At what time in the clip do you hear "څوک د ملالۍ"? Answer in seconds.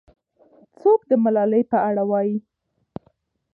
0.77-1.63